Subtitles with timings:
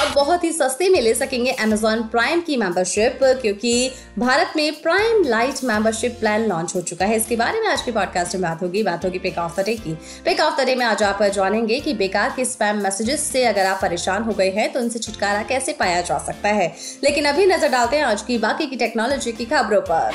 [0.00, 5.22] अब बहुत ही सस्ते में ले सकेंगे Amazon प्राइम की मेंबरशिप क्योंकि भारत में prime
[5.24, 8.62] lite membership plan launch हो चुका है। इसके बारे में आज के पॉडकास्ट में बात
[8.62, 9.92] होगी। बात होगी पिक ऑफ़ द डे की।
[10.24, 13.66] पिक ऑफ़ द डे में आज आप जानेंगे कि बेकार के स्पैम मैसेजेस से अगर
[13.66, 16.74] आप परेशान हो गए हैं तो उनसे छुटकारा कैसे पाया जा सकता है।
[17.04, 20.12] लेकिन अभी नज़र डालते हैं आज की बाकी की टेक्नोलॉजी की खबरों पर।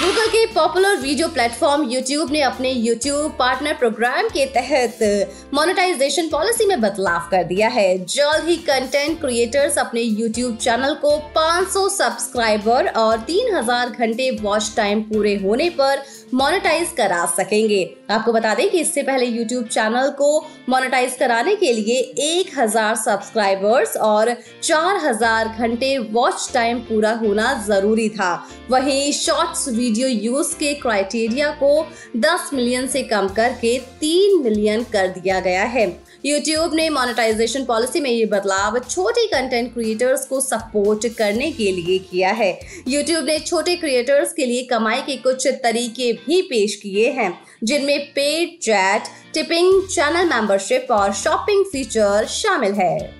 [0.00, 4.98] गूगल के पॉपुलर वीडियो प्लेटफॉर्म यूट्यूब ने अपने यूट्यूब पार्टनर प्रोग्राम के तहत
[5.54, 11.10] मोनेटाइजेशन पॉलिसी में बदलाव कर दिया है। जल्द ही कंटेंट क्रिएटर्स अपने यूट्यूब चैनल को
[11.36, 16.02] 500 सब्सक्राइबर और 3000 घंटे वॉच टाइम पूरे होने पर
[16.34, 17.78] मोनेटाइज करा सकेंगे।
[18.10, 20.28] आपको बता दें कि इससे पहले यूट्यूब चैनल को
[20.68, 28.32] मोनेटाइज कराने के लिए 1000 सब्सक्राइबर्स और 4000 घंटे वॉच टाइम पूरा होना ज़रूरी था।
[28.70, 31.86] वहीं शॉर्ट्स वीडियो यूज़ के क्राइटेरिया को
[32.16, 35.86] 10 मिलियन से कम करके 3 मिलियन कर दिया गया है।
[36.26, 41.98] YouTube ने मोनेटाइजेशन पॉलिसी में ये बदलाव छोटे कंटेंट क्रिएटर्स को सपोर्ट करने के लिए
[41.98, 47.10] किया है। YouTube ने छोटे क्रिएटर्स के लिए कमाई के कुछ तरीके भी पेश किए
[47.10, 49.02] हैं, जिनमें paid chat
[49.34, 53.19] tipping channel membership और शॉपिंग फीचर शामिल है।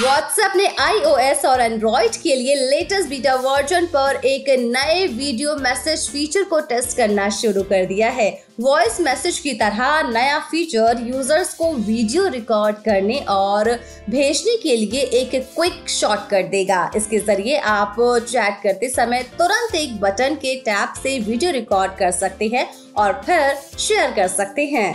[0.00, 6.08] व्हाट्सएप ने iOS और एंड्रॉइड के लिए लेटेस्ट बीटा वर्जन पर एक नए वीडियो मैसेज
[6.10, 8.28] फीचर को टेस्ट करना शुरू कर दिया है।
[8.60, 13.70] वॉइस मैसेज की तरह नया फीचर यूज़र्स को वीडियो रिकॉर्ड करने और
[14.10, 17.96] भेजने के लिए एक क्विक शॉट कर देगा। इसके ज़रिए आप
[18.28, 23.20] चैट करते समय तुरंत एक बटन के टैप से वीडियो रिकॉर्ड कर सकते हैं और
[23.26, 24.94] फिर शेयर कर सकते हैं।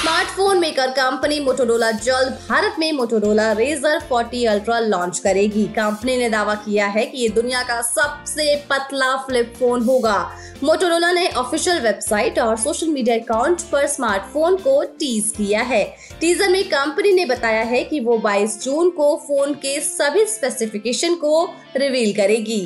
[0.00, 6.28] स्मार्टफ़ोन मेकर कंपनी मोटोरोला जल्द भारत में मोटोरोला रेजर 40 अल्ट्रा लॉन्च करेगी। कंपनी ने
[6.30, 10.16] दावा किया है कि ये दुनिया का सबसे पतला फ्लिप फ़ोन होगा।
[10.64, 15.84] मोटोरोला ने ऑफिशियल वेबसाइट और सोशल मीडिया अकाउंट पर स्मार्टफ़ोन को टीज किया है।
[16.20, 21.14] टीजर में कंपनी ने बताया है कि वो 22 जून को फ़ोन के सभी स्पेसिफिकेशन
[21.14, 21.44] को
[21.76, 22.62] रिवील करेगी।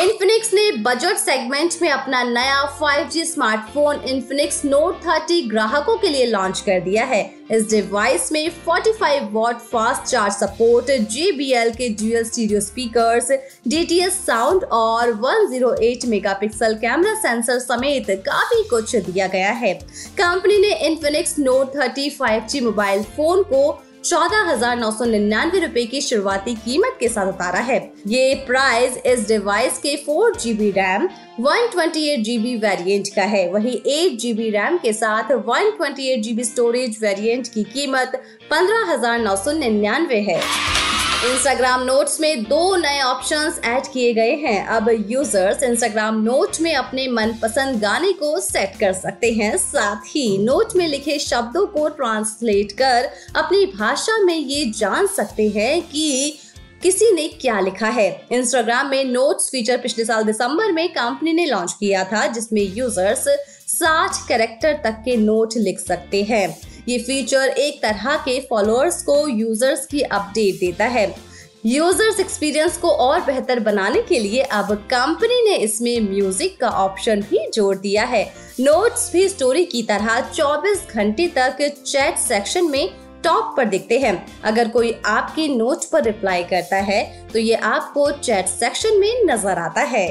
[0.00, 6.26] इन्फिनिक्स ने बजट सेगमेंट में अपना नया 5G स्मार्टफ़ोन इन्फिनिक्स नोट 30 ग्राहकों के लिए
[6.26, 7.20] लॉन्च कर दिया है।
[7.50, 13.30] इस डिवाइस में 45 watt fast charge support JBL के dual stereo speakers
[13.68, 19.74] DTS sound और 108 मेगापिक्सल कैमरा सेंसर समेत काफ़ी कुछ दिया गया है।
[20.18, 23.70] कंपनी ने Infinix note 30 5G mobile phone को
[24.04, 28.96] चौदह हज़ार नौ सौ निन्यानवे रूपए की शुरुआती कीमत के साथ उतारा है। ये प्राइस
[29.06, 31.08] इस डिवाइस के four GB RAM
[31.40, 36.08] one twenty eight GB variant का है। वही एट जीबी रैम के साथ one twenty
[36.12, 38.20] eight GB storage variant की कीमत
[38.50, 40.40] पंद्रह हज़ार नौ सौ निन्यानवे है।
[41.24, 46.74] इंस्टाग्राम नोट्स में दो नए ऑप्शंस ऐड किए गए हैं। अब यूज़र्स इंस्टाग्राम नोट में
[46.74, 51.88] अपने मनपसंद गाने को सेट कर सकते हैं। साथ ही नोट में लिखे शब्दों को
[51.88, 56.38] ट्रांसलेट कर अपनी भाषा में ये जान सकते हैं कि
[56.82, 61.46] किसी ने क्या लिखा है। इंस्टाग्राम में नोट्स फीचर पिछले साल दिसंबर में कंपनी ने
[61.46, 63.28] लॉन्च किया था, जिसमें यूज़र्स
[63.68, 69.26] 60 कैरेक्टर तक के नोट लिख सकते हैं। ये फीचर एक तरह के फॉलोअर्स को
[69.28, 71.14] यूज़र्स की अपडेट देता है।
[71.66, 77.20] यूज़र्स एक्सपीरियंस को और बेहतर बनाने के लिए अब कंपनी ने इसमें म्यूज़िक का ऑप्शन
[77.22, 78.24] भी जोड़ दिया है।
[78.60, 82.88] नोट्स भी स्टोरी की तरह 24 घंटे तक चैट सेक्शन में
[83.24, 84.14] टॉप पर दिखते हैं।
[84.44, 89.58] अगर कोई आपके नोट पर रिप्लाई करता है तो ये आपको चैट सेक्शन में नज़र
[89.58, 90.10] आता है।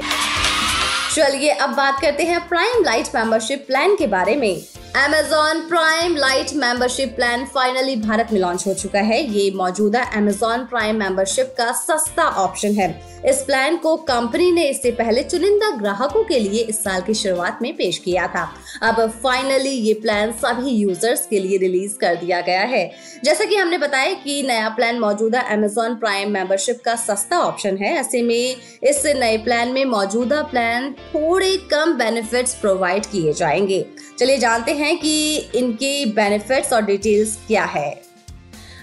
[1.15, 6.47] चलिए अब बात करते हैं प्राइम लाइट मेंबरशिप प्लान के बारे में। Amazon prime lite
[6.55, 11.71] membership plan finally Bharat में लॉन्च हो चुका है। ये मौजूदा Amazon प्राइम मेंबरशिप का
[11.71, 16.83] सस्ता ऑप्शन है। इस प्लान को कंपनी ने इससे पहले चुनिंदा ग्राहकों के लिए इस
[16.83, 21.57] साल की शुरुआत में पेश किया था। अब फाइनली ये प्लान सभी यूज़र्स के लिए
[21.57, 22.91] रिलीज़ कर दिया गया है।
[23.23, 27.95] जैसा कि हमने बताया कि नया प्लान मौजूदा Amazon प्राइम मेंबरशिप का सस्ता ऑप्शन है।
[27.95, 33.85] ऐसे में इस नए प्लान में मौजूदा प्लान थोड़े कम बेनिफिट्स प्रोवाइड किए जाएँगे।
[34.19, 38.10] चलिए जानते हैं कि इनके बेनिफिट्स और डिटेल्स क्या है।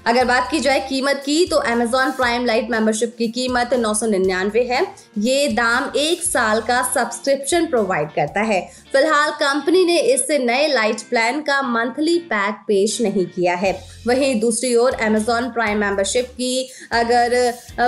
[0.08, 4.06] अगर बात की जाए कीमत की तो Amazon प्राइम लाइट मेंबरशिप की कीमत नौ सौ
[4.06, 4.81] निन्यानवे है।
[5.19, 8.60] ये दाम एक साल का सब्सक्रिप्शन प्रोवाइड करता है।
[8.93, 13.72] फ़िलहाल कंपनी ने इस नए लाइट प्लान का मंथली पैक पेश नहीं किया है।
[14.06, 17.37] वहीं दूसरी ओर Amazon प्राइम मेंबरशिप की अगर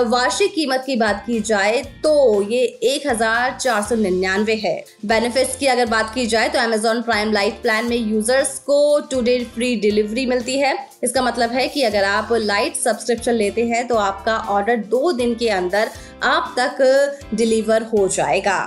[0.07, 4.75] वार्षिक कीमत की बात की जाए तो ये एक हज़ार चार सौ निन्यानवे है।
[5.05, 8.79] बेनिफिट्स की अगर बात की जाए तो Amazon प्राइम लाइट प्लान में यूज़र्स को
[9.11, 13.65] टू डे फ्री डिलीवरी मिलती है। इसका मतलब है कि अगर आप लाइट सब्सक्रिप्शन लेते
[13.67, 15.89] हैं तो आपका ऑर्डर दो दिन के अंदर
[16.25, 18.59] आप तक डिलीवर हो जाएगा।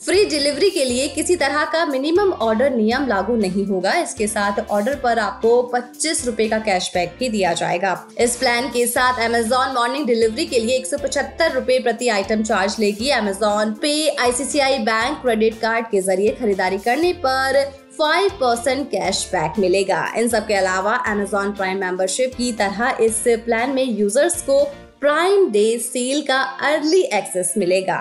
[0.00, 4.58] फ्री डिलीवरी के लिए किसी तरह का मिनिमम ऑर्डर नियम लागू नहीं होगा। इसके साथ
[4.60, 9.74] ऑर्डर पर आपको पच्चीस रूपए का कैशबैक भी दिया जाएगा। इस प्लान के साथ अमेजोन
[9.74, 14.78] मॉर्निंग डिलीवरी के लिए एक सौ पचहत्तर रूपए प्रति आइटम चार्ज लेगी। अमेजोन पे आईसीसीआई
[14.80, 17.62] बैंक क्रेडिट कार्ड के ज़रिए खरीदारी करने पर
[17.98, 23.22] फाइव परसेंट कैश बैक मिलेगा। इन सब के अलावा अमेजोन प्राइम मेंबरशिप की तरह इस
[23.44, 24.62] प्लान में यूज़र्स को
[25.00, 27.98] प्राइम डे सेल का अर्ली एक्सेस मिलेगा।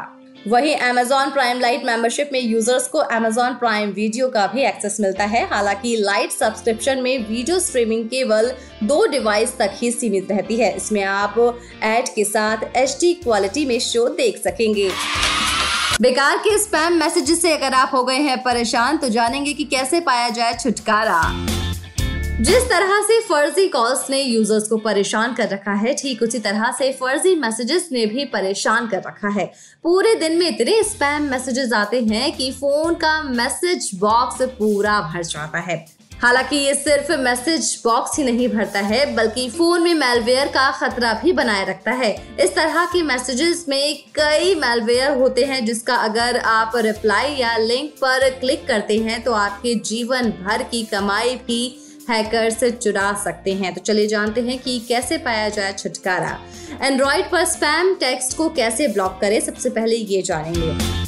[0.48, 5.26] वहीं Amazon प्राइम लाइट मेंबरशिप में यूज़र्स को Amazon प्राइम वीडियो का भी एक्सेस मिलता
[5.26, 8.52] है। हालाँकि लाइट सब्सक्रिप्शन में वीडियो स्ट्रीमिंग केवल
[8.84, 11.36] दो डिवाइस तक ही सीमित रहती है। इसमें आप
[11.84, 14.90] एड के साथ HD क्वालिटी में शो देख सकेंगे।
[16.02, 20.00] बेकार के स्पैम मैसेजेस से अगर आप हो गए हैं परेशान तो जानेंगे कि कैसे
[20.00, 21.22] पाया जाए छुटकारा।
[22.40, 26.72] जिस तरह से फर्जी कॉल्स ने यूज़र्स को परेशान कर रखा है, ठीक उसी तरह
[26.72, 29.46] से फर्जी मैसेजेस ने भी परेशान कर रखा है।
[29.84, 35.24] पूरे दिन में इतने स्पैम मैसेजेस आते हैं कि फ़ोन का मैसेज बॉक्स पूरा भर
[35.24, 35.86] जाता है।
[36.22, 41.14] हालाँकि ये सिर्फ़ मैसेज बॉक्स ही नहीं भरता है, बल्कि फ़ोन में मेलवेयर का खतरा
[41.14, 46.38] भी बनाए रखता है। इस तरह के मैसेजेस में कई मेलवेयर होते हैं, जिसका अगर
[46.38, 51.78] आप रिप्लाई या लिंक पर क्लिक करते हैं तो आपके जीवन भर की कमाई भी
[52.10, 56.40] हैकर से चुरा सकते हैं। तो चलिए जानते हैं कि कैसे पाया जाए छुटकारा।
[56.82, 61.01] एंड्रॉइड पर स्पैम टेक्स्ट को कैसे ब्लॉक करें, सबसे पहले ये जानेंगे।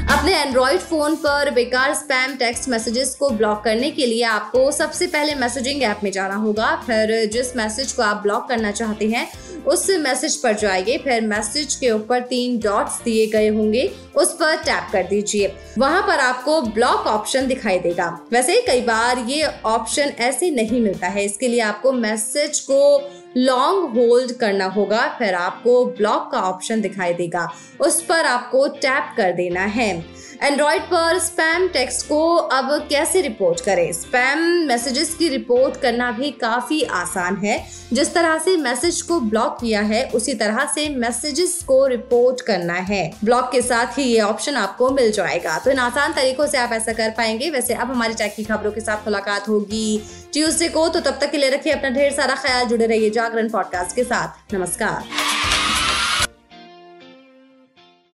[0.00, 5.06] अपने एंड्रॉइड फ़ोन पर बेकार स्पैम टेक्स्ट मैसेजेस को ब्लॉक करने के लिए आपको सबसे
[5.06, 9.26] पहले मैसेजिंग ऐप में जाना होगा। फिर जिस मैसेज को आप ब्लॉक करना चाहते हैं
[9.66, 14.56] उस मैसेज पर जाइए फिर मैसेज के ऊपर तीन डॉट्स दिए गए होंगे। उस पर
[14.56, 20.12] टैप कर दीजिए। वहाँ पर आपको ब्लॉक ऑप्शन दिखाई देगा। वैसे कई बार ये ऑप्शन
[20.20, 25.84] ऐसे नहीं मिलता है। इसके लिए आपको मैसेज को लॉन्ग होल्ड करना होगा। फिर आपको
[25.84, 27.48] ब्लॉक का ऑप्शन दिखाई देगा।
[27.80, 30.04] उस पर आपको टैप कर देना है।
[30.42, 33.92] एंड्रॉइड पर स्पैम टेक्स्ट को अब कैसे रिपोर्ट करें?
[33.92, 39.58] स्पैम मैसेजेस की रिपोर्ट करना भी काफ़ी आसान है। जिस तरह से मैसेज को ब्लॉक
[39.60, 44.20] किया है, उसी तरह से मैसेजेस को रिपोर्ट करना है। ब्लॉक के साथ ही ये
[44.20, 47.90] ऑप्शन आपको मिल जाएगा। तो इन आसान तरीकों से आप ऐसा कर पाएँगे। वैसे अब
[47.90, 50.02] हमारी टैक की खबरों के साथ मुलाकात होगी
[50.32, 53.48] ट्यूसडे को। तो तब तक के लिए रखिए अपना ढेर सारा ख्याल। जुड़े रहिए जागरण
[53.48, 55.29] पॉडकास्ट के साथ। नमस्कार।